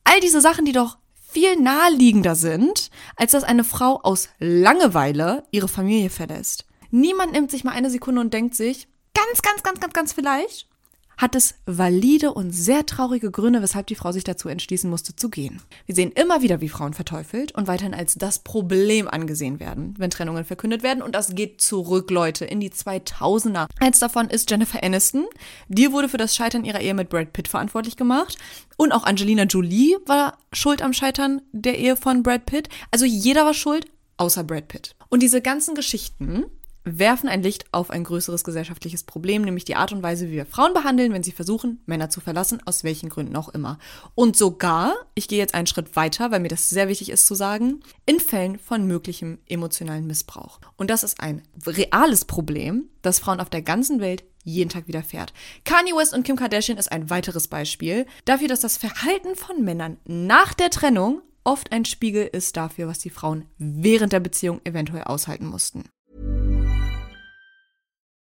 All 0.03 0.19
diese 0.19 0.41
Sachen, 0.41 0.65
die 0.65 0.71
doch 0.71 0.97
viel 1.29 1.57
naheliegender 1.57 2.35
sind, 2.35 2.89
als 3.15 3.31
dass 3.31 3.43
eine 3.43 3.63
Frau 3.63 3.99
aus 4.01 4.29
Langeweile 4.39 5.43
ihre 5.51 5.67
Familie 5.67 6.09
verlässt. 6.09 6.65
Niemand 6.89 7.33
nimmt 7.33 7.51
sich 7.51 7.63
mal 7.63 7.73
eine 7.73 7.89
Sekunde 7.89 8.21
und 8.21 8.33
denkt 8.33 8.55
sich, 8.55 8.87
ganz, 9.13 9.41
ganz, 9.41 9.63
ganz, 9.63 9.79
ganz, 9.79 9.93
ganz 9.93 10.13
vielleicht, 10.13 10.67
hat 11.17 11.35
es 11.35 11.55
valide 11.65 12.31
und 12.33 12.51
sehr 12.51 12.85
traurige 12.85 13.31
Gründe, 13.31 13.61
weshalb 13.61 13.87
die 13.87 13.95
Frau 13.95 14.11
sich 14.11 14.23
dazu 14.23 14.49
entschließen 14.49 14.89
musste 14.89 15.15
zu 15.15 15.29
gehen. 15.29 15.61
Wir 15.85 15.95
sehen 15.95 16.11
immer 16.11 16.41
wieder, 16.41 16.61
wie 16.61 16.69
Frauen 16.69 16.93
verteufelt 16.93 17.53
und 17.53 17.67
weiterhin 17.67 17.93
als 17.93 18.15
das 18.15 18.39
Problem 18.39 19.07
angesehen 19.07 19.59
werden, 19.59 19.95
wenn 19.97 20.11
Trennungen 20.11 20.45
verkündet 20.45 20.83
werden. 20.83 21.01
Und 21.01 21.15
das 21.15 21.33
geht 21.33 21.59
zurück, 21.59 22.11
Leute, 22.11 22.45
in 22.45 22.59
die 22.59 22.69
2000er. 22.69 23.67
Eins 23.79 23.99
davon 23.99 24.29
ist 24.29 24.49
Jennifer 24.49 24.83
Aniston. 24.83 25.25
Die 25.67 25.91
wurde 25.91 26.09
für 26.09 26.17
das 26.17 26.35
Scheitern 26.35 26.63
ihrer 26.63 26.81
Ehe 26.81 26.93
mit 26.93 27.09
Brad 27.09 27.33
Pitt 27.33 27.47
verantwortlich 27.47 27.97
gemacht. 27.97 28.37
Und 28.77 28.91
auch 28.91 29.03
Angelina 29.03 29.43
Jolie 29.43 29.97
war 30.05 30.37
schuld 30.53 30.81
am 30.81 30.93
Scheitern 30.93 31.41
der 31.51 31.79
Ehe 31.79 31.97
von 31.97 32.21
Brad 32.21 32.45
Pitt. 32.45 32.69
Also 32.91 33.05
jeder 33.05 33.43
war 33.45 33.55
schuld, 33.55 33.87
außer 34.17 34.43
Brad 34.43 34.67
Pitt. 34.67 34.95
Und 35.09 35.23
diese 35.23 35.41
ganzen 35.41 35.73
Geschichten 35.73 36.45
werfen 36.87 37.29
ein 37.29 37.43
Licht 37.43 37.65
auf 37.71 37.89
ein 37.89 38.03
größeres 38.03 38.43
gesellschaftliches 38.43 39.03
Problem, 39.03 39.41
nämlich 39.41 39.65
die 39.65 39.75
Art 39.75 39.91
und 39.91 40.03
Weise, 40.03 40.27
wie 40.27 40.33
wir 40.33 40.45
Frauen 40.45 40.73
behandeln, 40.73 41.13
wenn 41.13 41.23
sie 41.23 41.31
versuchen, 41.31 41.81
Männer 41.85 42.09
zu 42.09 42.21
verlassen, 42.21 42.61
aus 42.65 42.83
welchen 42.83 43.09
Gründen 43.09 43.35
auch 43.35 43.49
immer. 43.49 43.79
Und 44.15 44.37
sogar, 44.37 44.95
ich 45.15 45.27
gehe 45.27 45.39
jetzt 45.39 45.53
einen 45.53 45.67
Schritt 45.67 45.95
weiter, 45.95 46.31
weil 46.31 46.39
mir 46.39 46.47
das 46.47 46.69
sehr 46.69 46.87
wichtig 46.87 47.09
ist 47.09 47.27
zu 47.27 47.35
sagen, 47.35 47.81
in 48.05 48.19
Fällen 48.19 48.59
von 48.59 48.87
möglichem 48.87 49.39
emotionalen 49.47 50.07
Missbrauch. 50.07 50.59
Und 50.77 50.89
das 50.89 51.03
ist 51.03 51.19
ein 51.19 51.41
reales 51.65 52.25
Problem, 52.25 52.89
das 53.01 53.19
Frauen 53.19 53.39
auf 53.39 53.49
der 53.49 53.61
ganzen 53.61 53.99
Welt 53.99 54.23
jeden 54.43 54.69
Tag 54.69 54.87
widerfährt. 54.87 55.33
Kanye 55.65 55.91
West 55.91 56.13
und 56.13 56.23
Kim 56.23 56.37
Kardashian 56.37 56.77
ist 56.77 56.91
ein 56.91 57.09
weiteres 57.09 57.49
Beispiel 57.49 58.05
dafür, 58.23 58.47
dass 58.47 58.61
das 58.61 58.77
Verhalten 58.77 59.35
von 59.35 59.63
Männern 59.63 59.97
nach 60.05 60.53
der 60.53 60.69
Trennung 60.69 61.21
oft 61.43 61.71
ein 61.71 61.85
Spiegel 61.85 62.27
ist 62.27 62.57
dafür, 62.57 62.87
was 62.87 62.99
die 62.99 63.09
Frauen 63.09 63.45
während 63.57 64.13
der 64.13 64.19
Beziehung 64.19 64.61
eventuell 64.65 65.03
aushalten 65.03 65.47
mussten. 65.47 65.89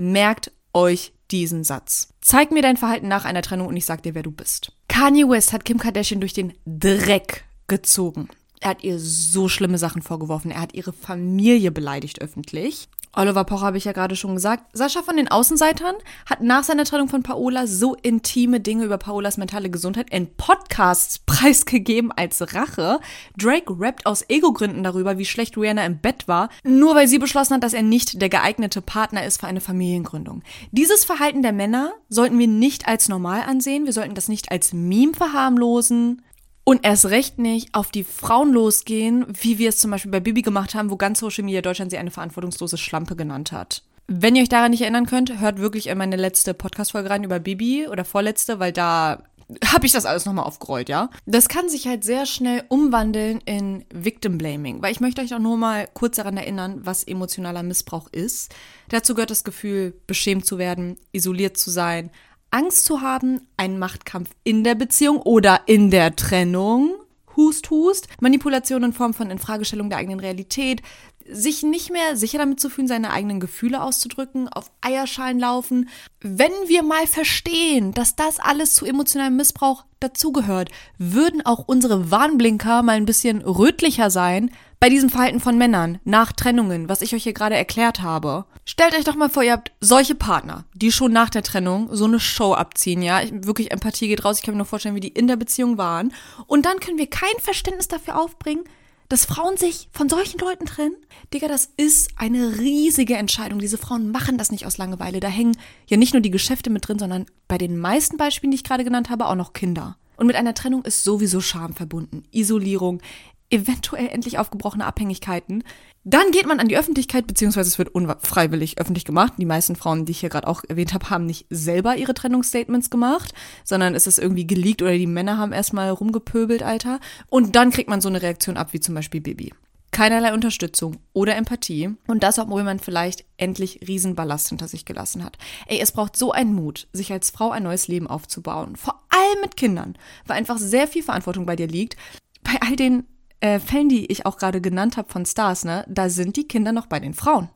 Merkt 0.00 0.50
euch 0.72 1.12
diesen 1.30 1.62
Satz. 1.62 2.14
Zeig 2.22 2.52
mir 2.52 2.62
dein 2.62 2.78
Verhalten 2.78 3.06
nach 3.06 3.26
einer 3.26 3.42
Trennung 3.42 3.66
und 3.66 3.76
ich 3.76 3.84
sag 3.84 4.02
dir, 4.02 4.14
wer 4.14 4.22
du 4.22 4.30
bist. 4.30 4.72
Kanye 4.88 5.28
West 5.28 5.52
hat 5.52 5.66
Kim 5.66 5.76
Kardashian 5.76 6.20
durch 6.20 6.32
den 6.32 6.54
Dreck 6.64 7.44
gezogen. 7.66 8.30
Er 8.60 8.70
hat 8.70 8.82
ihr 8.82 8.98
so 8.98 9.50
schlimme 9.50 9.76
Sachen 9.76 10.00
vorgeworfen. 10.00 10.52
Er 10.52 10.62
hat 10.62 10.72
ihre 10.72 10.94
Familie 10.94 11.70
beleidigt 11.70 12.22
öffentlich. 12.22 12.88
Oliver 13.12 13.42
Pocher 13.42 13.66
habe 13.66 13.76
ich 13.76 13.84
ja 13.84 13.92
gerade 13.92 14.14
schon 14.14 14.36
gesagt. 14.36 14.64
Sascha 14.72 15.02
von 15.02 15.16
den 15.16 15.28
Außenseitern 15.28 15.96
hat 16.26 16.42
nach 16.42 16.62
seiner 16.62 16.84
Trennung 16.84 17.08
von 17.08 17.24
Paola 17.24 17.66
so 17.66 17.96
intime 17.96 18.60
Dinge 18.60 18.84
über 18.84 18.98
Paolas 18.98 19.36
mentale 19.36 19.68
Gesundheit 19.68 20.10
in 20.10 20.32
Podcasts 20.36 21.18
preisgegeben 21.26 22.12
als 22.12 22.54
Rache. 22.54 23.00
Drake 23.36 23.74
rappt 23.80 24.06
aus 24.06 24.24
Ego-Gründen 24.28 24.84
darüber, 24.84 25.18
wie 25.18 25.24
schlecht 25.24 25.56
Rihanna 25.56 25.84
im 25.86 25.98
Bett 25.98 26.28
war, 26.28 26.50
nur 26.62 26.94
weil 26.94 27.08
sie 27.08 27.18
beschlossen 27.18 27.54
hat, 27.54 27.64
dass 27.64 27.74
er 27.74 27.82
nicht 27.82 28.22
der 28.22 28.28
geeignete 28.28 28.80
Partner 28.80 29.24
ist 29.24 29.40
für 29.40 29.48
eine 29.48 29.60
Familiengründung. 29.60 30.42
Dieses 30.70 31.04
Verhalten 31.04 31.42
der 31.42 31.52
Männer 31.52 31.92
sollten 32.08 32.38
wir 32.38 32.48
nicht 32.48 32.86
als 32.86 33.08
normal 33.08 33.42
ansehen. 33.42 33.86
Wir 33.86 33.92
sollten 33.92 34.14
das 34.14 34.28
nicht 34.28 34.52
als 34.52 34.72
Meme 34.72 35.14
verharmlosen. 35.14 36.22
Und 36.64 36.84
erst 36.84 37.06
recht 37.06 37.38
nicht 37.38 37.74
auf 37.74 37.90
die 37.90 38.04
Frauen 38.04 38.52
losgehen, 38.52 39.26
wie 39.28 39.58
wir 39.58 39.70
es 39.70 39.78
zum 39.78 39.90
Beispiel 39.90 40.12
bei 40.12 40.20
Bibi 40.20 40.42
gemacht 40.42 40.74
haben, 40.74 40.90
wo 40.90 40.96
ganz 40.96 41.20
Social 41.20 41.44
Media 41.44 41.62
Deutschland 41.62 41.90
sie 41.90 41.98
eine 41.98 42.10
verantwortungslose 42.10 42.78
Schlampe 42.78 43.16
genannt 43.16 43.52
hat. 43.52 43.82
Wenn 44.06 44.34
ihr 44.34 44.42
euch 44.42 44.48
daran 44.48 44.72
nicht 44.72 44.82
erinnern 44.82 45.06
könnt, 45.06 45.40
hört 45.40 45.58
wirklich 45.58 45.86
in 45.86 45.96
meine 45.96 46.16
letzte 46.16 46.52
Podcast-Folge 46.52 47.10
rein 47.10 47.24
über 47.24 47.38
Bibi 47.38 47.86
oder 47.88 48.04
vorletzte, 48.04 48.58
weil 48.58 48.72
da 48.72 49.22
habe 49.66 49.86
ich 49.86 49.92
das 49.92 50.06
alles 50.06 50.26
nochmal 50.26 50.44
aufgerollt, 50.44 50.88
ja. 50.88 51.10
Das 51.26 51.48
kann 51.48 51.68
sich 51.68 51.86
halt 51.86 52.04
sehr 52.04 52.26
schnell 52.26 52.64
umwandeln 52.68 53.40
in 53.44 53.84
Victim 53.92 54.38
Blaming, 54.38 54.82
weil 54.82 54.92
ich 54.92 55.00
möchte 55.00 55.22
euch 55.22 55.34
auch 55.34 55.38
nur 55.40 55.56
mal 55.56 55.88
kurz 55.94 56.16
daran 56.16 56.36
erinnern, 56.36 56.80
was 56.84 57.04
emotionaler 57.04 57.62
Missbrauch 57.62 58.08
ist. 58.12 58.54
Dazu 58.88 59.14
gehört 59.14 59.30
das 59.30 59.44
Gefühl, 59.44 59.94
beschämt 60.06 60.46
zu 60.46 60.58
werden, 60.58 60.96
isoliert 61.12 61.56
zu 61.56 61.70
sein, 61.70 62.10
Angst 62.50 62.84
zu 62.84 63.00
haben, 63.00 63.46
einen 63.56 63.78
Machtkampf 63.78 64.30
in 64.44 64.64
der 64.64 64.74
Beziehung 64.74 65.18
oder 65.18 65.60
in 65.66 65.90
der 65.90 66.16
Trennung, 66.16 66.94
Hust, 67.36 67.70
Hust, 67.70 68.08
Manipulation 68.20 68.82
in 68.82 68.92
Form 68.92 69.14
von 69.14 69.30
Infragestellung 69.30 69.88
der 69.88 69.98
eigenen 69.98 70.20
Realität, 70.20 70.82
sich 71.32 71.62
nicht 71.62 71.90
mehr 71.90 72.16
sicher 72.16 72.38
damit 72.38 72.60
zu 72.60 72.70
fühlen, 72.70 72.88
seine 72.88 73.10
eigenen 73.10 73.40
Gefühle 73.40 73.82
auszudrücken, 73.82 74.48
auf 74.48 74.70
Eierschalen 74.80 75.38
laufen. 75.38 75.88
Wenn 76.20 76.52
wir 76.66 76.82
mal 76.82 77.06
verstehen, 77.06 77.92
dass 77.92 78.16
das 78.16 78.38
alles 78.38 78.74
zu 78.74 78.84
emotionalem 78.84 79.36
Missbrauch 79.36 79.84
dazugehört, 80.00 80.70
würden 80.98 81.44
auch 81.44 81.64
unsere 81.66 82.10
Warnblinker 82.10 82.82
mal 82.82 82.96
ein 82.96 83.06
bisschen 83.06 83.42
rötlicher 83.42 84.10
sein 84.10 84.50
bei 84.80 84.88
diesem 84.88 85.10
Verhalten 85.10 85.40
von 85.40 85.58
Männern 85.58 85.98
nach 86.04 86.32
Trennungen, 86.32 86.88
was 86.88 87.02
ich 87.02 87.14
euch 87.14 87.24
hier 87.24 87.34
gerade 87.34 87.54
erklärt 87.54 88.00
habe. 88.00 88.46
Stellt 88.64 88.94
euch 88.94 89.04
doch 89.04 89.14
mal 89.14 89.28
vor, 89.28 89.42
ihr 89.42 89.52
habt 89.52 89.72
solche 89.80 90.14
Partner, 90.14 90.64
die 90.74 90.90
schon 90.90 91.12
nach 91.12 91.28
der 91.28 91.42
Trennung 91.42 91.88
so 91.92 92.06
eine 92.06 92.20
Show 92.20 92.54
abziehen, 92.54 93.02
ja? 93.02 93.20
Wirklich 93.30 93.72
Empathie 93.72 94.08
geht 94.08 94.24
raus. 94.24 94.38
Ich 94.38 94.42
kann 94.42 94.54
mir 94.54 94.58
nur 94.58 94.66
vorstellen, 94.66 94.94
wie 94.94 95.00
die 95.00 95.08
in 95.08 95.26
der 95.26 95.36
Beziehung 95.36 95.76
waren. 95.76 96.14
Und 96.46 96.64
dann 96.64 96.80
können 96.80 96.96
wir 96.96 97.08
kein 97.08 97.28
Verständnis 97.40 97.88
dafür 97.88 98.18
aufbringen, 98.18 98.64
dass 99.10 99.24
Frauen 99.24 99.56
sich 99.56 99.88
von 99.92 100.08
solchen 100.08 100.38
Leuten 100.38 100.66
trennen? 100.66 100.94
Digga, 101.34 101.48
das 101.48 101.68
ist 101.76 102.10
eine 102.16 102.58
riesige 102.58 103.16
Entscheidung. 103.16 103.58
Diese 103.58 103.76
Frauen 103.76 104.10
machen 104.12 104.38
das 104.38 104.52
nicht 104.52 104.66
aus 104.66 104.78
Langeweile. 104.78 105.18
Da 105.18 105.26
hängen 105.26 105.56
ja 105.88 105.96
nicht 105.96 106.14
nur 106.14 106.22
die 106.22 106.30
Geschäfte 106.30 106.70
mit 106.70 106.86
drin, 106.86 107.00
sondern 107.00 107.26
bei 107.48 107.58
den 107.58 107.76
meisten 107.76 108.16
Beispielen, 108.16 108.52
die 108.52 108.56
ich 108.56 108.64
gerade 108.64 108.84
genannt 108.84 109.10
habe, 109.10 109.26
auch 109.26 109.34
noch 109.34 109.52
Kinder. 109.52 109.96
Und 110.16 110.28
mit 110.28 110.36
einer 110.36 110.54
Trennung 110.54 110.84
ist 110.84 111.02
sowieso 111.02 111.40
Scham 111.40 111.74
verbunden. 111.74 112.22
Isolierung, 112.30 113.02
eventuell 113.50 114.08
endlich 114.08 114.38
aufgebrochene 114.38 114.86
Abhängigkeiten. 114.86 115.64
Dann 116.04 116.30
geht 116.30 116.46
man 116.46 116.60
an 116.60 116.68
die 116.68 116.78
Öffentlichkeit, 116.78 117.26
beziehungsweise 117.26 117.68
es 117.68 117.78
wird 117.78 117.94
unfreiwillig 117.94 118.78
öffentlich 118.78 119.04
gemacht. 119.04 119.34
Die 119.36 119.44
meisten 119.44 119.76
Frauen, 119.76 120.06
die 120.06 120.12
ich 120.12 120.20
hier 120.20 120.28
gerade 120.28 120.48
auch 120.48 120.62
erwähnt 120.66 120.94
habe, 120.94 121.10
haben 121.10 121.26
nicht 121.26 121.46
selber 121.50 121.96
ihre 121.96 122.14
Trennungsstatements 122.14 122.88
gemacht, 122.88 123.34
sondern 123.64 123.94
es 123.94 124.06
ist 124.06 124.18
irgendwie 124.18 124.46
geleakt 124.46 124.82
oder 124.82 124.96
die 124.96 125.06
Männer 125.06 125.36
haben 125.36 125.52
erstmal 125.52 125.90
rumgepöbelt, 125.90 126.62
Alter. 126.62 127.00
Und 127.28 127.54
dann 127.56 127.70
kriegt 127.70 127.90
man 127.90 128.00
so 128.00 128.08
eine 128.08 128.22
Reaktion 128.22 128.56
ab, 128.56 128.72
wie 128.72 128.80
zum 128.80 128.94
Beispiel 128.94 129.20
Baby. 129.20 129.52
Keinerlei 129.90 130.32
Unterstützung 130.32 130.98
oder 131.12 131.36
Empathie. 131.36 131.90
Und 132.06 132.22
das, 132.22 132.38
obwohl 132.38 132.62
man 132.62 132.78
vielleicht 132.78 133.24
endlich 133.36 133.80
Riesenballast 133.86 134.48
hinter 134.48 134.68
sich 134.68 134.84
gelassen 134.84 135.24
hat. 135.24 135.36
Ey, 135.66 135.80
es 135.80 135.92
braucht 135.92 136.16
so 136.16 136.32
einen 136.32 136.54
Mut, 136.54 136.88
sich 136.92 137.12
als 137.12 137.30
Frau 137.30 137.50
ein 137.50 137.64
neues 137.64 137.88
Leben 137.88 138.06
aufzubauen. 138.06 138.76
Vor 138.76 139.02
allem 139.10 139.40
mit 139.42 139.56
Kindern, 139.56 139.98
weil 140.26 140.38
einfach 140.38 140.58
sehr 140.58 140.86
viel 140.86 141.02
Verantwortung 141.02 141.44
bei 141.44 141.56
dir 141.56 141.66
liegt. 141.66 141.96
Bei 142.42 142.56
all 142.66 142.76
den 142.76 143.04
äh, 143.40 143.58
Fällen, 143.58 143.88
die 143.88 144.06
ich 144.06 144.26
auch 144.26 144.36
gerade 144.36 144.60
genannt 144.60 144.96
habe 144.96 145.10
von 145.10 145.26
Stars, 145.26 145.64
ne, 145.64 145.84
da 145.88 146.08
sind 146.08 146.36
die 146.36 146.46
Kinder 146.46 146.72
noch 146.72 146.86
bei 146.86 147.00
den 147.00 147.14
Frauen. 147.14 147.48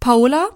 Paola 0.00 0.48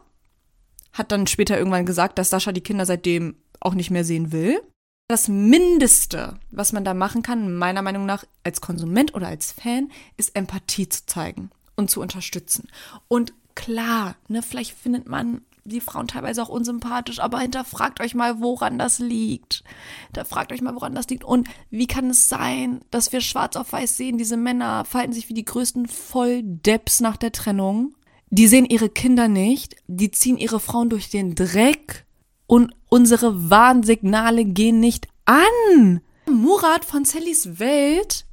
hat 0.93 1.13
dann 1.13 1.27
später 1.27 1.59
irgendwann 1.59 1.87
gesagt, 1.87 2.19
dass 2.19 2.31
Sascha 2.31 2.53
die 2.53 2.63
Kinder 2.63 2.87
seitdem 2.87 3.37
auch 3.61 3.75
nicht 3.75 3.91
mehr 3.91 4.05
sehen 4.05 4.33
will. 4.33 4.61
Das 5.09 5.29
Mindeste, 5.29 6.39
was 6.51 6.73
man 6.73 6.85
da 6.85 6.95
machen 6.95 7.23
kann, 7.23 7.55
meiner 7.55 7.83
Meinung 7.83 8.07
nach 8.07 8.25
als 8.43 8.61
Konsument 8.61 9.15
oder 9.15 9.29
als 9.29 9.53
Fan, 9.53 9.91
ist 10.17 10.35
Empathie 10.35 10.89
zu 10.89 11.05
zeigen 11.05 11.51
und 11.77 11.91
zu 11.91 12.01
unterstützen. 12.01 12.69
Und 13.09 13.35
klar, 13.55 14.17
ne, 14.29 14.43
vielleicht 14.43 14.73
findet 14.73 15.07
man 15.07 15.43
die 15.65 15.81
Frauen 15.81 16.09
teilweise 16.09 16.43
auch 16.43 16.49
unsympathisch, 16.49 17.21
aber 17.21 17.41
hinterfragt 17.41 18.01
euch 18.01 18.15
mal, 18.15 18.41
woran 18.41 18.79
das 18.79 18.99
liegt. 18.99 19.65
Hinterfragt 20.07 20.53
euch 20.53 20.61
mal, 20.61 20.75
woran 20.75 20.95
das 20.95 21.09
liegt. 21.09 21.25
Und 21.25 21.49
wie 21.71 21.87
kann 21.87 22.11
es 22.11 22.29
sein, 22.29 22.83
dass 22.91 23.13
wir 23.13 23.21
schwarz 23.21 23.57
auf 23.57 23.73
weiß 23.73 23.97
sehen, 23.97 24.19
diese 24.19 24.37
Männer 24.37 24.85
verhalten 24.85 25.15
sich 25.15 25.29
wie 25.29 25.35
die 25.35 25.45
größten 25.45 25.87
Volldepps 25.89 27.01
nach 27.01 27.17
der 27.17 27.33
Trennung. 27.33 27.95
Die 28.29 28.47
sehen 28.47 28.67
ihre 28.67 28.89
Kinder 28.89 29.29
nicht, 29.29 29.77
die 29.87 30.11
ziehen 30.11 30.37
ihre 30.37 30.61
Frauen 30.61 30.91
durch 30.91 31.09
den 31.09 31.35
Dreck 31.35 32.05
und 32.47 32.75
unsere 32.89 33.51
Warnsignale 33.51 34.45
gehen 34.45 34.81
nicht 34.81 35.09
an. 35.25 36.01
Murat 36.31 36.85
von 36.85 37.05
Sallys 37.05 37.59
Welt 37.59 38.27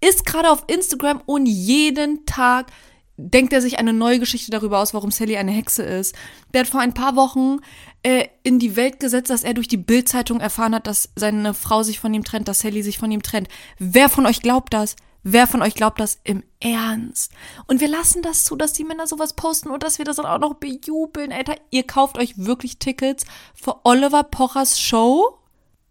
ist 0.00 0.24
gerade 0.26 0.50
auf 0.50 0.64
Instagram 0.66 1.22
und 1.24 1.46
jeden 1.46 2.26
Tag 2.26 2.70
denkt 3.18 3.52
er 3.52 3.60
sich 3.60 3.78
eine 3.78 3.92
neue 3.92 4.20
Geschichte 4.20 4.52
darüber 4.52 4.78
aus, 4.78 4.94
warum 4.94 5.10
Sally 5.10 5.36
eine 5.36 5.50
Hexe 5.50 5.82
ist. 5.82 6.14
Der 6.54 6.60
hat 6.60 6.68
vor 6.68 6.80
ein 6.80 6.94
paar 6.94 7.16
Wochen 7.16 7.58
äh, 8.04 8.28
in 8.44 8.60
die 8.60 8.76
Welt 8.76 9.00
gesetzt, 9.00 9.28
dass 9.28 9.42
er 9.42 9.54
durch 9.54 9.66
die 9.66 9.76
Bildzeitung 9.76 10.40
erfahren 10.40 10.74
hat, 10.74 10.86
dass 10.86 11.10
seine 11.16 11.52
Frau 11.52 11.82
sich 11.82 11.98
von 11.98 12.14
ihm 12.14 12.22
trennt, 12.22 12.46
dass 12.46 12.60
Sally 12.60 12.82
sich 12.82 12.96
von 12.96 13.10
ihm 13.10 13.22
trennt. 13.22 13.48
Wer 13.78 14.08
von 14.08 14.24
euch 14.24 14.40
glaubt 14.40 14.72
das? 14.72 14.94
Wer 15.24 15.48
von 15.48 15.62
euch 15.62 15.74
glaubt 15.74 15.98
das 15.98 16.20
im 16.22 16.44
Ernst? 16.60 17.32
Und 17.66 17.80
wir 17.80 17.88
lassen 17.88 18.22
das 18.22 18.44
zu, 18.44 18.54
dass 18.54 18.72
die 18.72 18.84
Männer 18.84 19.08
sowas 19.08 19.34
posten 19.34 19.68
und 19.68 19.82
dass 19.82 19.98
wir 19.98 20.04
das 20.04 20.16
dann 20.16 20.26
auch 20.26 20.38
noch 20.38 20.54
bejubeln. 20.54 21.32
Alter, 21.32 21.56
ihr 21.70 21.82
kauft 21.82 22.18
euch 22.18 22.38
wirklich 22.38 22.78
Tickets 22.78 23.24
für 23.52 23.84
Oliver 23.84 24.22
Pochers 24.22 24.80
Show, 24.80 25.36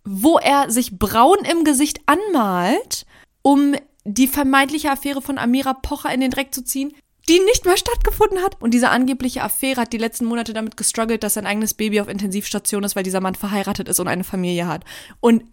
wo 0.06 0.38
er 0.38 0.72
sich 0.72 0.98
braun 0.98 1.40
im 1.40 1.66
Gesicht 1.66 2.00
anmalt, 2.06 3.06
um 3.42 3.76
die 4.06 4.28
vermeintliche 4.28 4.90
Affäre 4.90 5.22
von 5.22 5.38
Amira 5.38 5.74
Pocher 5.74 6.14
in 6.14 6.22
den 6.22 6.32
Dreck 6.32 6.56
zu 6.56 6.64
ziehen 6.64 6.94
die 7.30 7.40
nicht 7.40 7.66
mehr 7.66 7.78
stattgefunden 7.78 8.42
hat. 8.42 8.62
Und 8.62 8.74
diese 8.74 8.90
angebliche 8.90 9.44
Affäre 9.44 9.82
hat 9.82 9.94
die 9.94 9.98
letzten 9.98 10.26
Monate 10.26 10.54
damit 10.54 10.78
gestruggelt, 10.78 11.24
dass 11.24 11.34
sein 11.34 11.46
eigenes 11.46 11.74
Baby 11.74 12.02
auf 12.02 12.08
Intensivstation 12.08 12.84
ist, 12.84 12.96
weil 12.96 13.04
dieser 13.04 13.22
Mann 13.22 13.36
verheiratet 13.36 13.90
ist 13.90 14.00
und 14.00 14.08
eine 14.08 14.24
Familie 14.24 14.68
hat. 14.68 14.84
Und 15.20 15.44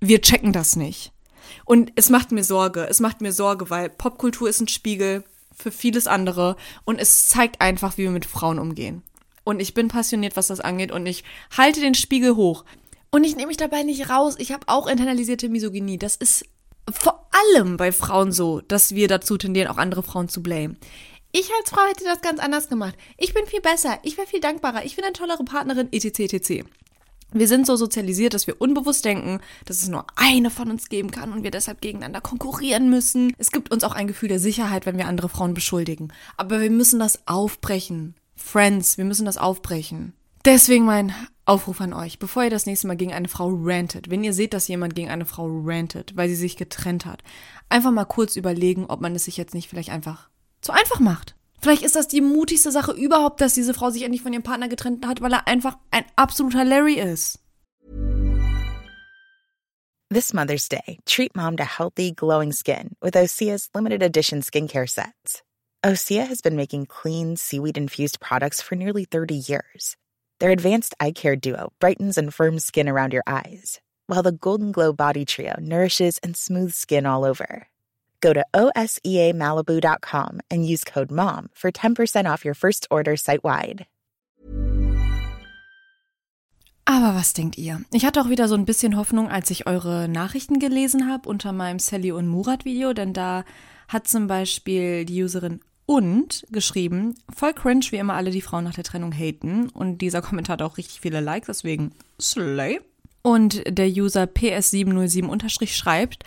wir 0.00 0.22
checken 0.22 0.52
das 0.52 0.76
nicht. 0.76 1.12
Und 1.64 1.92
es 1.96 2.10
macht 2.10 2.32
mir 2.32 2.44
Sorge. 2.44 2.86
Es 2.88 3.00
macht 3.00 3.20
mir 3.20 3.32
Sorge, 3.32 3.70
weil 3.70 3.90
Popkultur 3.90 4.48
ist 4.48 4.60
ein 4.60 4.68
Spiegel 4.68 5.24
für 5.54 5.72
vieles 5.72 6.06
andere 6.06 6.56
und 6.84 7.00
es 7.00 7.28
zeigt 7.28 7.60
einfach, 7.60 7.98
wie 7.98 8.04
wir 8.04 8.10
mit 8.10 8.26
Frauen 8.26 8.58
umgehen. 8.58 9.02
Und 9.44 9.60
ich 9.60 9.74
bin 9.74 9.88
passioniert, 9.88 10.36
was 10.36 10.48
das 10.48 10.60
angeht 10.60 10.92
und 10.92 11.06
ich 11.06 11.24
halte 11.56 11.80
den 11.80 11.94
Spiegel 11.94 12.36
hoch. 12.36 12.64
Und 13.10 13.24
ich 13.24 13.34
nehme 13.34 13.48
mich 13.48 13.56
dabei 13.56 13.82
nicht 13.82 14.10
raus. 14.10 14.36
Ich 14.38 14.52
habe 14.52 14.64
auch 14.66 14.86
internalisierte 14.86 15.48
Misogynie. 15.48 15.98
Das 15.98 16.16
ist 16.16 16.44
vor 16.90 17.26
allem 17.32 17.76
bei 17.76 17.90
Frauen 17.92 18.32
so, 18.32 18.60
dass 18.60 18.94
wir 18.94 19.08
dazu 19.08 19.38
tendieren, 19.38 19.68
auch 19.68 19.78
andere 19.78 20.02
Frauen 20.02 20.28
zu 20.28 20.42
blamen. 20.42 20.76
Ich 21.40 21.52
als 21.56 21.70
Frau 21.70 21.82
hätte 21.88 22.02
das 22.02 22.20
ganz 22.20 22.40
anders 22.40 22.68
gemacht. 22.68 22.96
Ich 23.16 23.32
bin 23.32 23.46
viel 23.46 23.60
besser, 23.60 24.00
ich 24.02 24.16
wäre 24.16 24.26
viel 24.26 24.40
dankbarer, 24.40 24.84
ich 24.84 24.96
bin 24.96 25.04
eine 25.04 25.12
tollere 25.12 25.44
Partnerin, 25.44 25.86
etc. 25.92 26.34
etc. 26.34 26.64
Wir 27.32 27.46
sind 27.46 27.64
so 27.64 27.76
sozialisiert, 27.76 28.34
dass 28.34 28.48
wir 28.48 28.60
unbewusst 28.60 29.04
denken, 29.04 29.38
dass 29.64 29.80
es 29.80 29.88
nur 29.88 30.04
eine 30.16 30.50
von 30.50 30.68
uns 30.68 30.88
geben 30.88 31.12
kann 31.12 31.32
und 31.32 31.44
wir 31.44 31.52
deshalb 31.52 31.80
gegeneinander 31.80 32.20
konkurrieren 32.20 32.90
müssen. 32.90 33.32
Es 33.38 33.52
gibt 33.52 33.70
uns 33.70 33.84
auch 33.84 33.92
ein 33.92 34.08
Gefühl 34.08 34.28
der 34.28 34.40
Sicherheit, 34.40 34.84
wenn 34.84 34.98
wir 34.98 35.06
andere 35.06 35.28
Frauen 35.28 35.54
beschuldigen. 35.54 36.12
Aber 36.36 36.60
wir 36.60 36.70
müssen 36.70 36.98
das 36.98 37.28
aufbrechen. 37.28 38.16
Friends, 38.34 38.98
wir 38.98 39.04
müssen 39.04 39.24
das 39.24 39.38
aufbrechen. 39.38 40.14
Deswegen 40.44 40.86
mein 40.86 41.14
Aufruf 41.44 41.80
an 41.80 41.92
euch, 41.92 42.18
bevor 42.18 42.42
ihr 42.42 42.50
das 42.50 42.66
nächste 42.66 42.88
Mal 42.88 42.96
gegen 42.96 43.12
eine 43.12 43.28
Frau 43.28 43.52
rantet, 43.62 44.10
wenn 44.10 44.24
ihr 44.24 44.32
seht, 44.32 44.54
dass 44.54 44.66
jemand 44.66 44.96
gegen 44.96 45.10
eine 45.10 45.26
Frau 45.26 45.46
rantet, 45.64 46.16
weil 46.16 46.28
sie 46.28 46.34
sich 46.34 46.56
getrennt 46.56 47.06
hat, 47.06 47.22
einfach 47.68 47.92
mal 47.92 48.06
kurz 48.06 48.34
überlegen, 48.34 48.86
ob 48.86 49.00
man 49.00 49.14
es 49.14 49.26
sich 49.26 49.36
jetzt 49.36 49.54
nicht 49.54 49.68
vielleicht 49.68 49.90
einfach 49.90 50.30
zu 50.60 50.72
einfach 50.72 51.00
macht. 51.00 51.34
Vielleicht 51.60 51.82
ist 51.82 51.96
das 51.96 52.08
die 52.08 52.20
mutigste 52.20 52.70
Sache 52.70 52.92
überhaupt, 52.92 53.40
dass 53.40 53.54
diese 53.54 53.74
Frau 53.74 53.90
sich 53.90 54.02
endlich 54.02 54.22
von 54.22 54.32
ihrem 54.32 54.42
Partner 54.42 54.68
getrennt 54.68 55.04
hat, 55.06 55.20
weil 55.20 55.32
er 55.32 55.48
einfach 55.48 55.76
ein 55.90 56.04
absoluter 56.16 56.64
Larry 56.64 56.94
ist. 56.94 57.40
This 60.10 60.32
Mother's 60.32 60.68
Day, 60.68 61.00
treat 61.04 61.36
mom 61.36 61.58
to 61.58 61.64
healthy, 61.64 62.12
glowing 62.12 62.52
skin 62.52 62.96
with 63.02 63.14
Osea's 63.14 63.68
limited 63.74 64.02
edition 64.02 64.40
skincare 64.40 64.88
sets. 64.88 65.42
Osea 65.84 66.26
has 66.26 66.40
been 66.40 66.56
making 66.56 66.86
clean, 66.86 67.36
seaweed 67.36 67.76
infused 67.76 68.18
products 68.18 68.60
for 68.60 68.74
nearly 68.74 69.04
30 69.04 69.34
years. 69.34 69.96
Their 70.40 70.50
advanced 70.50 70.94
eye 70.98 71.12
care 71.12 71.36
duo 71.36 71.72
brightens 71.78 72.18
and 72.18 72.34
firms 72.34 72.64
skin 72.64 72.88
around 72.88 73.12
your 73.12 73.22
eyes, 73.26 73.80
while 74.06 74.22
the 74.22 74.32
Golden 74.32 74.72
Glow 74.72 74.92
Body 74.92 75.24
Trio 75.24 75.54
nourishes 75.60 76.18
and 76.18 76.36
smooths 76.36 76.76
skin 76.76 77.06
all 77.06 77.24
over. 77.24 77.68
Go 78.20 78.32
to 78.32 78.44
OSEAMalibu.com 78.54 80.40
and 80.50 80.64
use 80.64 80.84
code 80.84 81.10
MOM 81.10 81.48
for 81.52 81.70
10% 81.70 82.30
off 82.30 82.44
your 82.44 82.54
first 82.54 82.86
order 82.90 83.16
site 83.16 83.42
wide. 83.42 83.86
Aber 86.84 87.14
was 87.14 87.34
denkt 87.34 87.58
ihr? 87.58 87.82
Ich 87.92 88.06
hatte 88.06 88.22
auch 88.22 88.30
wieder 88.30 88.48
so 88.48 88.54
ein 88.54 88.64
bisschen 88.64 88.96
Hoffnung, 88.96 89.28
als 89.28 89.50
ich 89.50 89.66
eure 89.66 90.08
Nachrichten 90.08 90.58
gelesen 90.58 91.06
habe 91.06 91.28
unter 91.28 91.52
meinem 91.52 91.78
Sally 91.78 92.12
und 92.12 92.26
Murat 92.26 92.64
Video, 92.64 92.94
denn 92.94 93.12
da 93.12 93.44
hat 93.88 94.08
zum 94.08 94.26
Beispiel 94.26 95.04
die 95.04 95.22
Userin 95.22 95.60
und 95.84 96.46
geschrieben, 96.50 97.14
voll 97.28 97.52
cringe, 97.52 97.84
wie 97.90 97.96
immer 97.96 98.14
alle 98.14 98.30
die 98.30 98.40
Frauen 98.40 98.64
nach 98.64 98.74
der 98.74 98.84
Trennung 98.84 99.12
haten. 99.12 99.68
Und 99.68 99.98
dieser 99.98 100.22
Kommentar 100.22 100.54
hat 100.54 100.62
auch 100.62 100.78
richtig 100.78 101.00
viele 101.00 101.20
Likes, 101.20 101.46
deswegen 101.48 101.92
Slay. 102.20 102.80
Und 103.20 103.62
der 103.66 103.88
User 103.88 104.22
PS707 104.24 105.26
unterstrich 105.26 105.76
schreibt, 105.76 106.24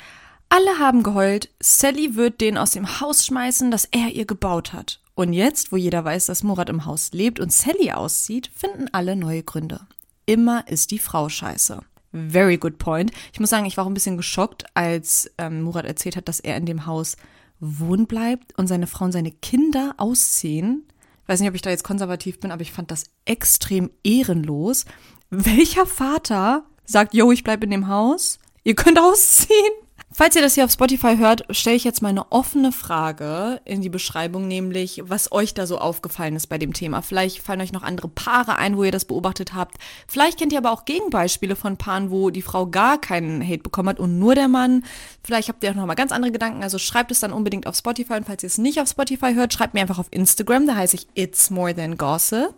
alle 0.52 0.80
haben 0.80 1.02
geheult, 1.02 1.50
Sally 1.62 2.16
wird 2.16 2.42
den 2.42 2.58
aus 2.58 2.72
dem 2.72 3.00
Haus 3.00 3.26
schmeißen, 3.26 3.72
das 3.72 3.86
er 3.86 4.10
ihr 4.10 4.26
gebaut 4.26 4.74
hat. 4.74 5.00
Und 5.16 5.32
jetzt, 5.34 5.72
wo 5.72 5.78
jeder 5.78 6.04
weiß, 6.04 6.26
dass 6.26 6.44
Murat 6.44 6.70
im 6.70 6.86
Haus 6.86 7.12
lebt 7.14 7.40
und 7.40 7.54
Sally 7.54 7.92
auszieht, 7.92 8.52
finden 8.54 8.90
alle 8.92 9.16
neue 9.16 9.44
Gründe. 9.44 9.82
Immer 10.26 10.68
ist 10.68 10.92
die 10.92 11.00
Frau 11.00 11.30
scheiße. 11.30 11.80
Very 12.12 12.58
good 12.58 12.78
point. 12.78 13.12
Ich 13.32 13.40
muss 13.40 13.50
sagen, 13.50 13.66
ich 13.66 13.78
war 13.78 13.86
auch 13.86 13.90
ein 13.90 13.94
bisschen 13.94 14.18
geschockt, 14.18 14.66
als 14.74 15.32
ähm, 15.38 15.62
Murat 15.62 15.86
erzählt 15.86 16.18
hat, 16.18 16.28
dass 16.28 16.42
er 16.42 16.58
in 16.58 16.66
dem 16.66 16.86
Haus 16.86 17.16
wohnen 17.62 18.06
bleibt 18.06 18.58
und 18.58 18.68
seine 18.68 18.88
Frau 18.88 19.06
und 19.06 19.14
seine 19.14 19.32
Kinder 19.32 19.94
ausziehen. 19.98 20.84
Ich 21.24 21.30
weiß 21.30 21.40
nicht, 21.40 21.50
ob 21.50 21.56
ich 21.56 21.62
da 21.62 21.70
jetzt 21.70 21.86
konservativ 21.86 22.42
bin, 22.42 22.52
aber 22.52 22.62
ich 22.62 22.74
fand 22.74 22.92
das 22.92 23.06
extrem 23.24 23.90
ehrenlos. 24.04 24.84
Welcher 25.30 25.86
Vater 25.86 26.66
sagt, 26.84 27.14
yo, 27.14 27.32
ich 27.32 27.46
bleib 27.46 27.64
in 27.64 27.72
dem 27.72 27.88
Haus? 27.88 28.40
Ihr 28.66 28.76
könnt 28.76 29.00
ausziehen? 29.00 29.72
Falls 30.14 30.36
ihr 30.36 30.42
das 30.42 30.56
hier 30.56 30.66
auf 30.66 30.72
Spotify 30.72 31.16
hört, 31.18 31.46
stelle 31.52 31.78
ich 31.78 31.86
jetzt 31.86 32.02
mal 32.02 32.10
eine 32.10 32.30
offene 32.34 32.74
Frage 32.74 33.62
in 33.64 33.82
die 33.82 33.90
Beschreibung, 33.90 34.46
nämlich 34.46 35.02
was 35.06 35.32
euch 35.32 35.54
da 35.54 35.66
so 35.66 35.78
aufgefallen 35.78 36.36
ist 36.36 36.48
bei 36.48 36.58
dem 36.58 36.74
Thema. 36.74 37.02
Vielleicht 37.02 37.42
fallen 37.42 37.62
euch 37.62 37.72
noch 37.72 37.82
andere 37.82 38.10
Paare 38.10 38.58
ein, 38.58 38.76
wo 38.76 38.84
ihr 38.84 38.92
das 38.92 39.06
beobachtet 39.06 39.54
habt. 39.54 39.78
Vielleicht 40.10 40.38
kennt 40.38 40.52
ihr 40.52 40.58
aber 40.58 40.72
auch 40.72 40.84
Gegenbeispiele 40.84 41.56
von 41.56 41.78
Paaren, 41.78 42.12
wo 42.12 42.30
die 42.30 42.42
Frau 42.42 42.68
gar 42.68 43.00
keinen 43.00 43.42
Hate 43.42 43.60
bekommen 43.60 43.88
hat 43.88 44.00
und 44.02 44.20
nur 44.20 44.36
der 44.36 44.50
Mann. 44.50 44.84
Vielleicht 45.24 45.48
habt 45.48 45.64
ihr 45.64 45.72
auch 45.72 45.76
noch 45.76 45.86
mal 45.86 45.96
ganz 45.96 46.12
andere 46.12 46.34
Gedanken. 46.34 46.62
Also 46.62 46.78
schreibt 46.78 47.12
es 47.12 47.22
dann 47.22 47.32
unbedingt 47.32 47.66
auf 47.66 47.78
Spotify 47.78 48.16
und 48.16 48.26
falls 48.26 48.44
ihr 48.44 48.48
es 48.48 48.58
nicht 48.58 48.82
auf 48.82 48.90
Spotify 48.90 49.34
hört, 49.34 49.54
schreibt 49.54 49.74
mir 49.74 49.82
einfach 49.82 50.00
auf 50.00 50.08
Instagram. 50.12 50.68
Da 50.68 50.76
heiße 50.76 50.98
ich 50.98 51.08
It's 51.14 51.50
More 51.50 51.74
Than 51.74 51.96
Gossip. 51.96 52.54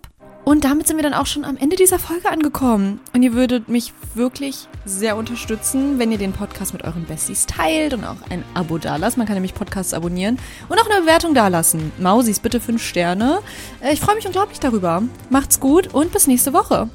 Und 0.45 0.65
damit 0.65 0.87
sind 0.87 0.97
wir 0.97 1.03
dann 1.03 1.13
auch 1.13 1.25
schon 1.25 1.45
am 1.45 1.55
Ende 1.57 1.75
dieser 1.75 1.99
Folge 1.99 2.29
angekommen. 2.29 2.99
Und 3.13 3.23
ihr 3.23 3.33
würdet 3.33 3.69
mich 3.69 3.93
wirklich 4.13 4.67
sehr 4.85 5.15
unterstützen, 5.15 5.99
wenn 5.99 6.11
ihr 6.11 6.17
den 6.17 6.33
Podcast 6.33 6.73
mit 6.73 6.83
euren 6.83 7.05
Besties 7.05 7.45
teilt 7.45 7.93
und 7.93 8.03
auch 8.03 8.17
ein 8.29 8.43
Abo 8.53 8.77
dalasst. 8.77 9.17
Man 9.17 9.25
kann 9.25 9.35
nämlich 9.35 9.53
Podcasts 9.53 9.93
abonnieren 9.93 10.37
und 10.67 10.79
auch 10.79 10.89
eine 10.89 11.01
Bewertung 11.01 11.33
dalassen. 11.33 11.91
Mausis, 11.97 12.39
bitte 12.39 12.59
fünf 12.59 12.83
Sterne. 12.83 13.39
Äh, 13.81 13.93
ich 13.93 14.01
freue 14.01 14.15
mich 14.15 14.25
unglaublich 14.25 14.59
darüber. 14.59 15.03
Macht's 15.29 15.59
gut 15.59 15.93
und 15.93 16.11
bis 16.11 16.27
nächste 16.27 16.51
Woche. 16.51 16.89